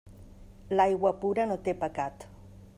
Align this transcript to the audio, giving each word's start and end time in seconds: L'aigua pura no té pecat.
L'aigua 0.77 1.13
pura 1.25 1.47
no 1.53 1.61
té 1.69 1.79
pecat. 1.85 2.29